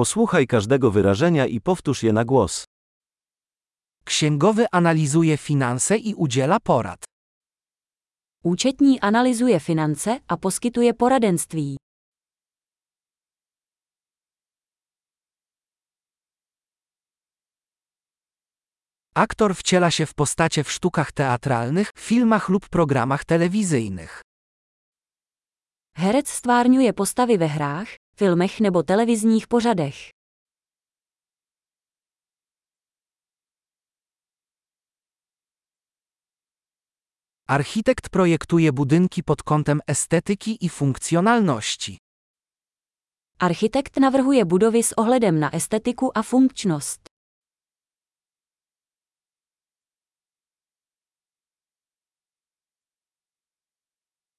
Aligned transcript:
Posłuchaj 0.00 0.46
każdego 0.46 0.90
wyrażenia 0.90 1.46
i 1.46 1.60
powtórz 1.60 2.02
je 2.02 2.12
na 2.12 2.24
głos. 2.24 2.64
Księgowy 4.04 4.66
analizuje 4.72 5.36
finanse 5.36 5.96
i 5.96 6.14
udziela 6.14 6.60
porad. 6.60 7.04
Účetní 8.44 9.00
analyzuje 9.00 9.60
finance 9.60 10.20
a 10.28 10.36
poskytuje 10.36 10.94
poradenství. 10.94 11.76
Aktor 19.14 19.54
wciela 19.54 19.90
się 19.90 20.06
w 20.06 20.14
postacie 20.14 20.64
w 20.64 20.70
sztukach 20.70 21.12
teatralnych, 21.12 21.90
filmach 21.98 22.48
lub 22.48 22.68
programach 22.68 23.24
telewizyjnych. 23.24 24.22
Herec 25.96 26.28
stvárňuje 26.28 26.92
postavy 26.92 27.38
ve 27.38 27.48
hrách, 27.48 27.96
filmech 28.20 28.60
nebo 28.60 28.82
televizních 28.82 29.46
pořadech. 29.48 29.96
Architekt 37.48 38.08
projektuje 38.08 38.72
budynki 38.72 39.22
pod 39.22 39.42
kątem 39.42 39.80
estetyki 39.86 40.52
i 40.60 40.68
funkcjonalności. 40.68 41.96
Architekt 43.38 43.96
navrhuje 43.96 44.44
budovy 44.44 44.82
s 44.82 44.92
ohledem 44.98 45.40
na 45.40 45.54
estetiku 45.54 46.18
a 46.18 46.22
funkčnost. 46.22 47.00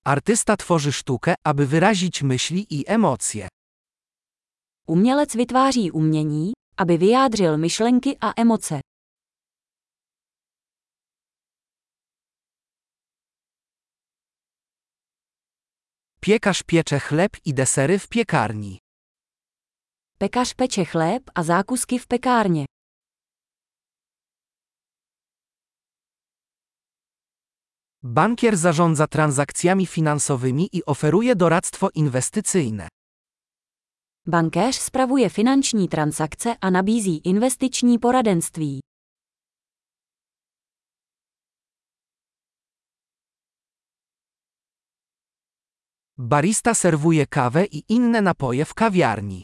Artysta 0.05 0.57
tworzy 0.57 0.91
sztukę, 0.91 1.35
aby 1.43 1.65
wyrazić 1.67 2.23
myśli 2.23 2.65
i 2.69 2.87
emocje. 2.87 3.47
Umělec 4.91 5.35
vytváří 5.35 5.91
umění, 5.91 6.51
aby 6.77 6.97
vyjádřil 6.97 7.57
myšlenky 7.57 8.17
a 8.21 8.41
emoce. 8.41 8.79
Piekarz 16.19 16.63
piecze 16.63 16.99
chleb 16.99 17.31
i 17.45 17.53
desery 17.53 17.99
w 17.99 18.07
piekarni. 18.07 18.77
Pekař 20.17 20.53
peče 20.53 20.85
chléb 20.85 21.23
a 21.35 21.43
zákusky 21.43 21.97
v 21.97 22.07
pekárně. 22.07 22.65
Bankier 28.03 28.55
zarządza 28.55 29.07
transakcjami 29.07 29.85
finansowymi 29.85 30.65
i 30.71 30.83
oferuje 30.83 31.35
doradztwo 31.35 31.89
inwestycyjne. 31.93 33.00
Bankéř 34.27 34.75
spravuje 34.75 35.29
finanční 35.29 35.87
transakce 35.87 36.55
a 36.61 36.69
nabízí 36.69 37.17
investiční 37.17 37.99
poradenství. 37.99 38.79
Barista 46.19 46.73
serwuje 46.73 47.25
kawę 47.25 47.63
i 47.63 47.83
inne 47.87 48.21
napoje 48.21 48.65
w 48.65 48.73
kawiarni. 48.73 49.41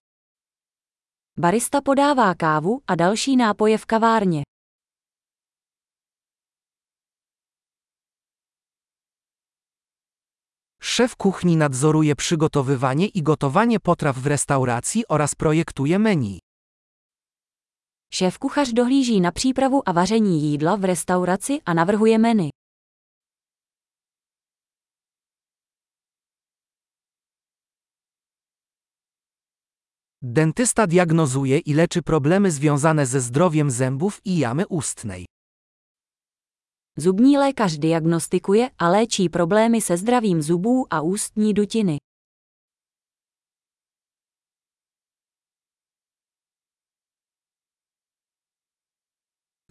Barista 1.40 1.82
podává 1.82 2.36
kávu 2.36 2.82
a 2.88 2.96
další 2.96 3.36
nápoje 3.36 3.78
v 3.78 3.86
kavárně. 3.86 4.42
Szef 10.98 11.16
kuchni 11.16 11.58
nadzoruje 11.58 12.16
przygotowywanie 12.16 13.08
i 13.08 13.24
gotowanie 13.24 13.80
potraw 13.80 14.18
w 14.20 14.28
restauracji 14.28 15.04
oraz 15.08 15.36
projektuje 15.36 16.00
menu. 16.00 16.40
Šéf 18.14 18.40
kuchař 18.40 18.74
dohlíží 18.74 19.22
na 19.22 19.32
přípravu 19.32 19.90
a 19.90 19.92
vaření 19.92 20.42
jídla 20.52 20.76
v 20.76 20.86
restauraci 20.86 21.62
a 21.66 21.74
navrhuje 21.74 22.18
menu. 22.18 22.50
Dentysta 30.22 30.86
diagnozuje 30.86 31.60
i 31.60 31.74
leczy 31.74 32.02
problemy 32.02 32.52
związane 32.52 33.06
ze 33.06 33.22
zdrowiem 33.22 33.72
zębów 33.72 34.22
i 34.26 34.38
jamy 34.38 34.68
ustnej. 34.68 35.26
Zubní 37.00 37.38
lékař 37.38 37.78
diagnostikuje 37.78 38.70
a 38.80 38.90
léčí 38.90 39.30
problémy 39.30 39.82
se 39.82 39.98
zdravím 39.98 40.42
zubů 40.42 40.94
a 40.94 41.02
ústní 41.02 41.54
dutiny. 41.54 41.98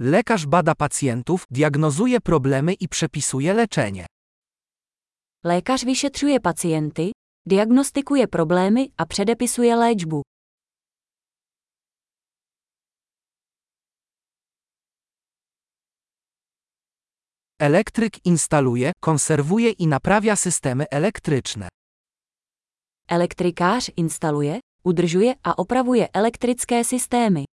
Lekarz 0.00 0.44
bada 0.44 0.75
pacjentów, 0.75 1.47
diagnozuje 1.50 2.20
problemy 2.20 2.72
i 2.72 2.88
przepisuje 2.88 3.53
leczenie. 3.53 4.04
Lékař 5.44 5.84
vyšetřuje 5.84 6.41
pacienty, 6.41 7.10
diagnostikuje 7.48 8.26
problémy 8.26 8.88
a 8.98 9.06
předepisuje 9.06 9.76
léčbu. 9.76 10.25
Elektryk 17.60 18.26
instaluje, 18.26 18.92
konserwuje 19.00 19.70
i 19.70 19.86
naprawia 19.86 20.36
systemy 20.36 20.84
elektryczne. 20.90 21.68
Elektrikář 23.08 23.90
instaluje, 23.96 24.60
udržuje 24.84 25.34
a 25.42 25.56
opravuje 25.56 26.08
elektrické 26.12 26.84
systémy. 26.84 27.44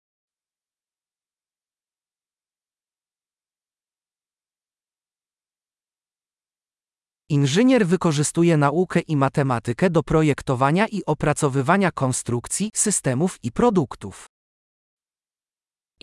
Inżynier 7.28 7.86
wykorzystuje 7.86 8.56
naukę 8.56 9.00
i 9.00 9.16
matematykę 9.16 9.90
do 9.90 10.02
projektowania 10.02 10.86
i 10.86 11.04
opracowywania 11.06 11.90
konstrukcji, 11.90 12.70
systemów 12.74 13.38
i 13.42 13.52
produktów. 13.52 14.33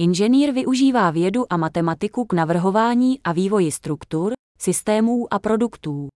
Inženýr 0.01 0.51
využívá 0.51 1.11
vědu 1.11 1.53
a 1.53 1.57
matematiku 1.57 2.25
k 2.25 2.33
navrhování 2.33 3.19
a 3.23 3.31
vývoji 3.31 3.71
struktur, 3.71 4.33
systémů 4.57 5.33
a 5.33 5.39
produktů. 5.39 6.07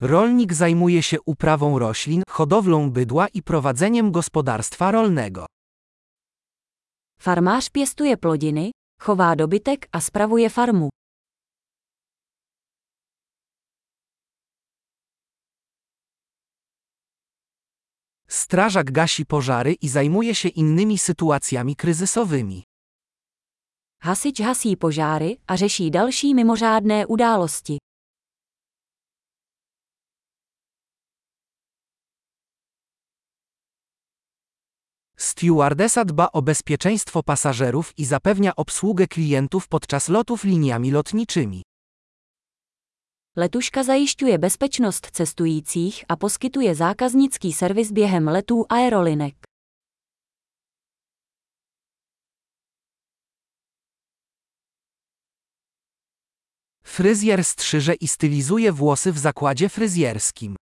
Rolnik 0.00 0.52
zajmuje 0.52 1.02
się 1.02 1.20
uprawą 1.20 1.78
roślin, 1.78 2.22
hodowlą 2.30 2.90
bydła 2.90 3.26
i 3.26 3.42
prowadzeniem 3.42 4.12
gospodarstwa 4.12 4.90
rolnego. 4.90 5.46
Farmář 7.20 7.68
pěstuje 7.68 8.16
plodiny, 8.16 8.70
chová 9.02 9.34
dobytek 9.34 9.88
a 9.92 10.00
spravuje 10.00 10.48
farmu. 10.48 10.88
Strażak 18.50 18.90
gasi 18.90 19.26
pożary 19.26 19.72
i 19.82 19.88
zajmuje 19.88 20.34
się 20.34 20.48
innymi 20.48 20.98
sytuacjami 20.98 21.76
kryzysowymi. 21.76 22.62
Hasič 24.02 24.40
hasí 24.40 24.76
požáry 24.76 25.36
a 25.48 25.56
řeší 25.56 25.90
další 25.90 26.34
mimořádné 26.34 27.06
události. 27.06 27.78
Stewardesa 35.16 36.04
dba 36.04 36.32
o 36.32 36.42
bezpieczeństwo 36.42 37.22
pasażerów 37.22 37.98
i 37.98 38.04
zapewnia 38.04 38.56
obsługę 38.56 39.06
klientów 39.06 39.68
podczas 39.68 40.08
lotów 40.08 40.44
liniami 40.44 40.90
lotniczymi. 40.90 41.62
Letuška 43.36 43.82
zajišťuje 43.82 44.38
bezpečnost 44.38 45.06
cestujících 45.10 46.04
a 46.08 46.16
poskytuje 46.16 46.74
zákaznický 46.74 47.52
servis 47.52 47.92
během 47.92 48.28
letů 48.28 48.66
aerolinek. 48.68 49.34
Fryzjer 56.82 57.44
strzyże 57.44 57.92
i 57.94 58.08
stylizuje 58.08 58.72
włosy 58.72 59.12
w 59.12 59.18
zakładzie 59.18 59.68
fryzjerskim. 59.68 60.54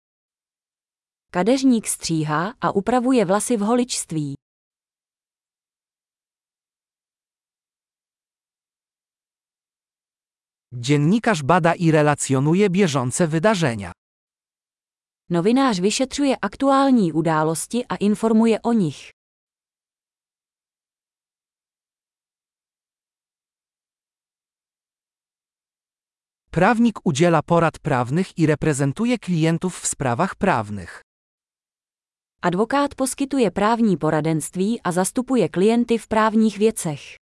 Kadeřník 1.31 1.87
stříhá 1.87 2.55
a 2.61 2.71
upravuje 2.71 3.25
vlasy 3.25 3.57
v 3.57 3.61
holičství. 3.61 4.35
Dziennikarz 10.73 11.43
bada 11.43 11.75
i 11.75 11.91
relacjonuje 11.91 12.71
bieżące 12.71 13.27
wydarzenia. 13.27 13.93
Novinář 15.31 15.81
vyšetřuje 15.81 16.37
aktuální 16.37 17.13
události 17.13 17.87
a 17.89 17.97
informuje 17.97 18.63
o 18.63 18.73
nich. 18.73 19.11
Prawnik 26.51 26.99
udziela 27.05 27.43
porad 27.43 27.79
prawnych 27.79 28.39
i 28.39 28.47
reprezentuje 28.47 29.19
klientów 29.19 29.81
w 29.81 29.87
sprawach 29.87 30.37
prawnych. 30.37 31.01
Advokát 32.43 32.95
poskytuje 32.95 33.51
právní 33.51 33.97
poradenství 33.97 34.81
a 34.81 34.93
zastupuje 34.93 35.49
klienty 35.49 35.99
v 35.99 36.09
právních 36.09 36.59
věcech. 36.59 37.28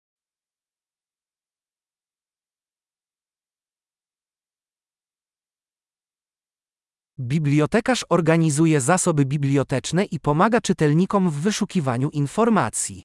Bibliotekarz 7.22 8.04
organizuje 8.08 8.80
zasoby 8.80 9.24
biblioteczne 9.24 10.04
i 10.04 10.20
pomaga 10.20 10.60
czytelnikom 10.60 11.30
w 11.30 11.40
wyszukiwaniu 11.40 12.10
informacji. 12.10 13.02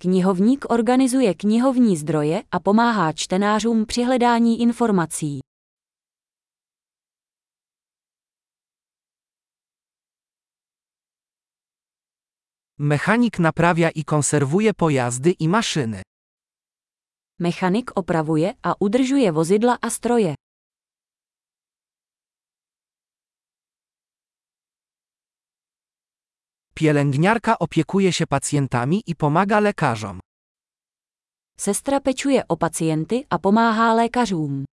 Knihovník 0.00 0.70
organizuje 0.70 1.34
knihovní 1.34 1.96
zdroje 1.96 2.42
a 2.50 2.60
pomáhá 2.60 3.12
čtenářům 3.12 3.86
při 3.86 4.02
hledání 4.04 4.60
informací. 4.60 5.40
Mechanik 12.78 13.38
naprawia 13.38 13.88
i 13.88 14.04
konserwuje 14.04 14.72
pojazdy 14.72 15.30
i 15.30 15.48
maszyny. 15.48 16.02
Mechanik 17.38 17.90
opravuje 17.94 18.54
a 18.62 18.80
udržuje 18.80 19.32
vozidla 19.32 19.78
a 19.82 19.90
stroje. 19.90 20.34
Pielęgniarka 26.80 27.58
opiekuje 27.58 28.12
się 28.12 28.26
pacjentami 28.26 29.02
i 29.06 29.14
pomaga 29.16 29.60
lekarzom. 29.60 30.20
Sestra 31.58 32.00
pečuje 32.00 32.48
o 32.48 32.56
pacienty 32.56 33.24
a 33.30 33.38
pomáhá 33.38 33.94
lékařům. 33.94 34.64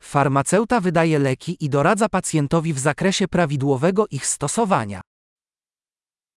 Farmaceuta 0.00 0.80
wydaje 0.80 1.18
leki 1.18 1.56
i 1.60 1.68
doradza 1.68 2.08
pacjentowi 2.08 2.72
w 2.72 2.78
zakresie 2.78 3.28
prawidłowego 3.28 4.06
ich 4.10 4.26
stosowania. 4.26 5.00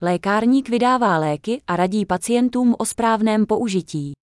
Lékárník 0.01 0.69
vydává 0.69 1.18
léky 1.18 1.62
a 1.68 1.75
radí 1.75 2.06
pacientům 2.06 2.75
o 2.80 2.85
správném 2.85 3.45
použití. 3.45 4.19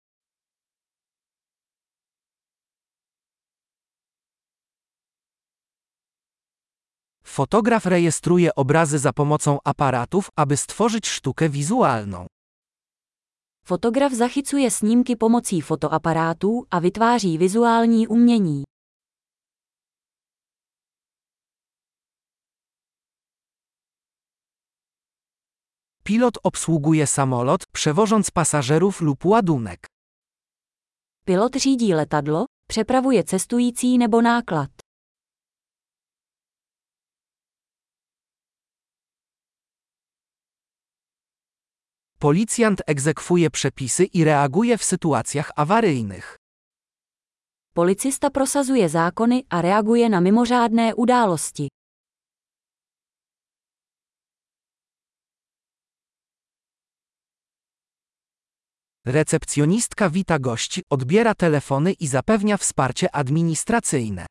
Fotograf 7.31 7.85
rejestruje 7.85 8.55
obrazy 8.55 8.99
za 8.99 9.13
pomocą 9.13 9.59
aparatów, 9.63 10.29
aby 10.35 10.57
stworzyć 10.57 11.07
sztukę 11.07 11.49
wizualną. 11.49 12.27
Fotograf 13.65 14.13
zachycuje 14.13 14.71
snímky 14.71 15.15
pomocí 15.15 15.61
fotoaparátů 15.61 16.65
a 16.71 16.79
vytváří 16.79 17.37
vizuální 17.37 18.07
umění. 18.07 18.63
Pilot 26.03 26.37
obsługuje 26.43 27.07
samolot, 27.07 27.61
przewożąc 27.71 28.31
pasażerów 28.31 29.01
lub 29.01 29.25
ładunek. 29.25 29.87
Pilot 31.25 31.55
řídí 31.55 31.93
letadlo, 31.93 32.45
přepravuje 32.69 33.23
cestující 33.23 33.97
nebo 33.97 34.21
náklad. 34.21 34.80
Policjant 42.21 42.81
egzekwuje 42.87 43.49
przepisy 43.49 44.03
i 44.13 44.23
reaguje 44.23 44.77
w 44.77 44.83
sytuacjach 44.83 45.51
awaryjnych. 45.55 46.37
Policista 47.73 48.29
prosazuje 48.29 48.89
zákony 48.89 49.43
a 49.49 49.61
reaguje 49.61 50.09
na 50.09 50.19
mimořádné 50.19 50.93
události. 50.93 51.67
Recepcjonistka 59.05 60.09
wita 60.09 60.37
gości, 60.39 60.81
odbiera 60.89 61.33
telefony 61.33 61.91
i 61.91 62.07
zapewnia 62.07 62.57
wsparcie 62.57 63.09
administracyjne. 63.09 64.25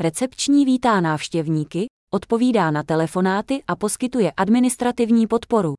Recepční 0.00 0.64
vítá 0.64 1.00
návštěvníky, 1.00 1.86
odpovídá 2.12 2.70
na 2.70 2.82
telefonáty 2.82 3.62
a 3.66 3.76
poskytuje 3.76 4.32
administrativní 4.36 5.26
podporu. 5.26 5.74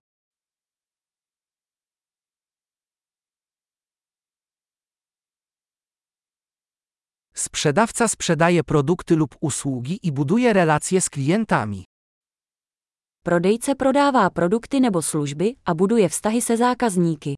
Sprzedawca 7.48 8.08
sprzedaje 8.08 8.64
produkty 8.64 9.16
lub 9.16 9.36
usługi 9.40 10.00
i 10.04 10.12
buduje 10.12 10.54
relacje 10.54 11.02
z 11.02 11.10
klientami. 11.10 11.84
Prodejce 13.24 13.76
prodává 13.76 14.30
produkty 14.30 14.80
nebo 14.80 15.02
služby 15.02 15.56
a 15.66 15.74
buduje 15.74 16.10
vztahy 16.10 16.42
se 16.42 16.58
zákazníky. 16.58 17.36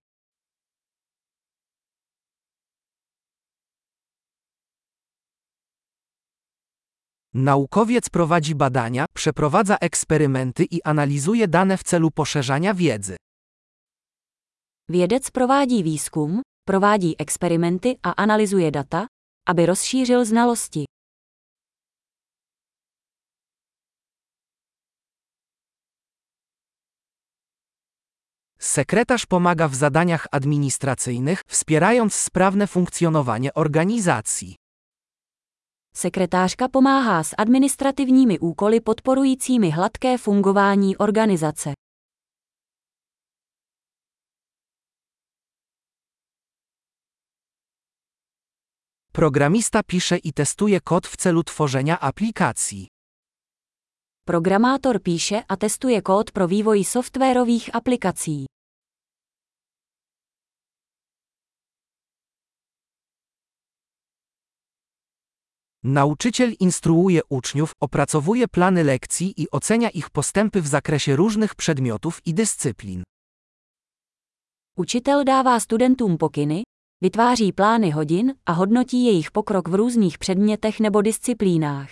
Naukowiec 7.33 8.09
prowadzi 8.09 8.56
badania, 8.56 9.06
przeprowadza 9.13 9.77
eksperymenty 9.81 10.63
i 10.63 10.81
analizuje 10.83 11.47
dane 11.47 11.77
w 11.77 11.83
celu 11.83 12.11
poszerzania 12.11 12.73
wiedzy. 12.73 13.15
Vědec 14.89 15.31
provádí 15.31 15.83
výzkum, 15.83 16.41
provádí 16.65 17.15
experimenty 17.19 17.97
a 18.03 18.11
analyzuje 18.11 18.71
data, 18.71 19.06
aby 19.49 19.65
rozšířil 19.65 20.25
znalosti. 20.25 20.85
Sekretarz 28.59 29.25
pomaga 29.25 29.67
w 29.67 29.75
zadaniach 29.75 30.27
administracyjnych, 30.31 31.41
wspierając 31.47 32.13
sprawne 32.15 32.67
funkcjonowanie 32.67 33.53
organizacji. 33.53 34.55
Sekretářka 35.93 36.67
pomáhá 36.69 37.23
s 37.23 37.33
administrativními 37.37 38.39
úkoly 38.39 38.79
podporujícími 38.81 39.69
hladké 39.69 40.17
fungování 40.17 40.97
organizace. 40.97 41.73
Programista 49.19 49.83
pisze 49.83 50.18
i 50.18 50.33
testuje 50.33 50.81
kod 50.81 51.07
w 51.07 51.18
celu 51.18 51.44
tworzenia 51.44 51.99
aplikacji. 51.99 52.88
Programátor 54.26 55.02
píše 55.02 55.44
a 55.47 55.57
testuje 55.57 56.02
kód 56.02 56.31
pro 56.31 56.47
vývoj 56.47 56.83
softwarových 56.83 57.76
aplikací. 57.76 58.45
Nauczyciel 65.83 66.54
instruuje 66.59 67.21
uczniów, 67.30 67.71
opracowuje 67.80 68.47
plany 68.47 68.83
lekcji 68.83 69.33
i 69.42 69.52
ocenia 69.52 69.90
ich 69.90 70.09
postępy 70.09 70.61
w 70.61 70.68
zakresie 70.68 71.16
różnych 71.16 71.56
przedmiotów 71.56 72.21
i 72.26 72.33
dyscyplin. 72.33 73.04
Učitel 74.78 75.26
dává 75.26 75.59
studentům 75.59 76.18
pokyny, 76.18 76.64
vytváří 77.01 77.51
plány 77.51 77.89
hodin 77.89 78.33
a 78.45 78.51
hodnotí 78.51 79.06
jejich 79.06 79.31
pokrok 79.31 79.68
v 79.68 79.75
různých 79.75 80.18
předmětech 80.18 80.79
nebo 80.79 81.01
disciplínách. 81.01 81.89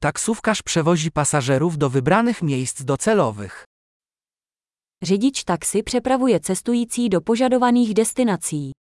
Taksówkarz 0.00 0.62
przewozi 0.62 1.10
pasażerów 1.10 1.78
do 1.78 1.90
wybranych 1.90 2.42
miejsc 2.42 2.82
docelowych. 2.82 3.64
Řidič 5.02 5.44
taxi 5.44 5.82
přepravuje 5.82 6.40
cestující 6.40 7.08
do 7.08 7.20
požadovaných 7.20 7.94
destinací. 7.94 8.79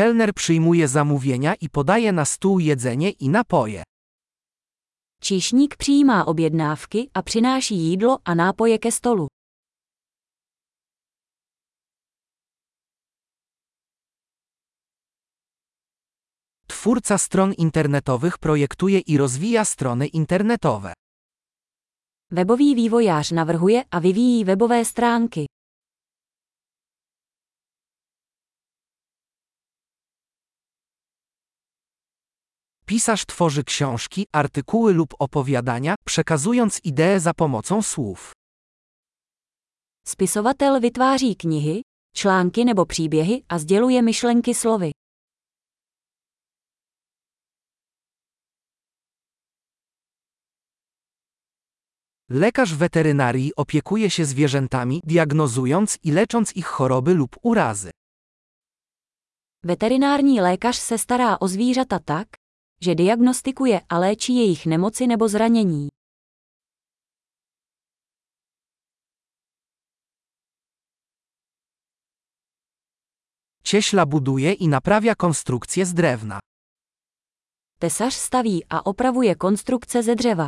Kelner 0.00 0.32
przyjmuje 0.34 0.88
zamówienia 0.88 1.54
i 1.60 1.68
podaje 1.68 2.12
na 2.12 2.24
stół 2.24 2.58
jedzenie 2.58 3.10
i 3.10 3.28
napoje. 3.28 3.82
Číšník 5.22 5.76
přijímá 5.76 6.24
objednávky 6.24 7.10
a 7.14 7.22
přináší 7.22 7.76
jídlo 7.76 8.18
a 8.24 8.34
nápoje 8.34 8.78
ke 8.78 8.92
stolu. 8.92 9.26
Twórca 16.66 17.18
stron 17.18 17.52
internetowych 17.58 18.38
projektuje 18.38 19.00
i 19.00 19.16
rozwija 19.16 19.64
strony 19.64 20.06
internetowe. 20.06 20.92
Webový 22.30 22.74
vývojář 22.74 23.30
navrhuje 23.30 23.84
a 23.90 23.98
vyvíjí 23.98 24.44
webové 24.44 24.84
stránky. 24.84 25.44
Pisarz 32.90 33.26
tworzy 33.26 33.64
książki, 33.64 34.26
artykuły 34.32 34.92
lub 34.92 35.14
opowiadania, 35.18 35.94
przekazując 36.06 36.80
idee 36.84 37.20
za 37.20 37.34
pomocą 37.34 37.82
słów. 37.82 38.32
Spisovatel 40.06 40.80
vytváří 40.80 41.36
knihy, 41.36 41.82
články 42.16 42.64
nebo 42.64 42.86
příběhy 42.86 43.42
a 43.48 43.58
sděluje 43.58 44.02
myšlenky 44.02 44.54
slovy. 44.54 44.90
Lekarz 52.30 52.74
weterynarii 52.74 53.54
opiekuje 53.54 54.10
się 54.10 54.24
zwierzętami, 54.24 55.00
diagnozując 55.04 55.98
i 56.04 56.12
lecząc 56.12 56.56
ich 56.56 56.66
choroby 56.66 57.14
lub 57.14 57.36
urazy. 57.42 57.90
Veterinární 59.64 60.40
lékař 60.40 60.76
se 60.76 60.98
stará 60.98 61.40
o 61.40 61.48
zvířata 61.48 61.98
tak, 61.98 62.28
že 62.84 62.94
diagnostikuje 62.94 63.80
a 63.88 63.98
léčí 63.98 64.36
jejich 64.36 64.66
nemoci 64.66 65.06
nebo 65.06 65.28
zranění. 65.28 65.88
Cieśla 73.62 74.06
buduje 74.06 74.52
i 74.52 74.68
naprawia 74.68 75.14
konstrukcje 75.14 75.86
z 75.86 75.92
drewna. 75.92 76.38
Tesař 77.78 78.14
staví 78.14 78.64
a 78.70 78.86
opravuje 78.86 79.34
konstrukce 79.34 80.02
ze 80.02 80.14
dřeva. 80.14 80.46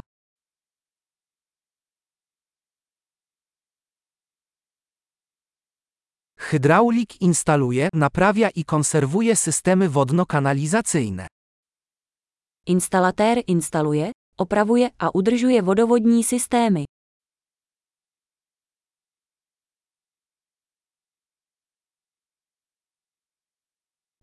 Hydraulik 6.51 7.23
instaluje, 7.23 7.89
naprawia 7.95 8.49
i 8.55 8.65
konserwuje 8.65 9.37
systemy 9.37 9.89
wodno-kanalizacyjne. 9.89 11.32
Instalatér 12.67 13.43
instaluje, 13.47 14.11
opravuje 14.39 14.91
a 14.99 15.15
udržuje 15.15 15.63
vodovodní 15.63 16.25
systémy. 16.25 16.85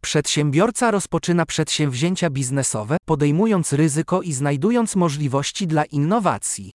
Przedsiębiorca 0.02 0.92
rozpoczyna 0.92 1.46
przedsięwzięcia 1.46 2.30
biznesowe, 2.30 2.98
podejmując 3.06 3.74
ryzyko 3.74 4.22
i 4.22 4.34
znajdując 4.34 4.96
możliwości 4.96 5.68
dla 5.68 5.84
innowacji. 5.86 6.72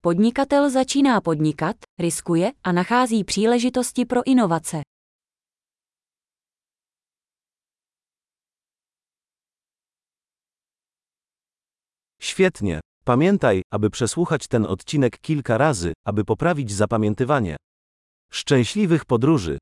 Podnikatel 0.00 0.70
začíná 0.70 1.20
podnikat, 1.20 1.76
riskuje 2.00 2.52
a 2.62 2.72
nachází 2.72 3.24
příležitosti 3.24 4.06
pro 4.06 4.22
inovace. 4.24 4.82
Świetnie. 12.36 12.80
Pamiętaj, 13.04 13.62
aby 13.70 13.90
przesłuchać 13.90 14.48
ten 14.48 14.66
odcinek 14.66 15.18
kilka 15.18 15.58
razy, 15.58 15.92
aby 16.06 16.24
poprawić 16.24 16.72
zapamiętywanie. 16.72 17.56
Szczęśliwych 18.32 19.04
podróży! 19.04 19.58